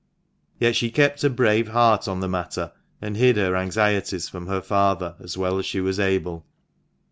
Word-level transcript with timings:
Yet 0.59 0.75
she 0.75 0.89
kept 0.89 1.23
a 1.23 1.29
brave 1.29 1.67
heart 1.67 2.07
on 2.07 2.21
the 2.21 2.27
matter, 2.27 2.71
and 3.03 3.15
hid 3.15 3.37
her 3.37 3.55
anxieties 3.55 4.27
from 4.29 4.47
her 4.47 4.59
father 4.63 5.13
as 5.19 5.37
well 5.37 5.59
as 5.59 5.67
she 5.67 5.79
was 5.79 5.99
able. 5.99 6.43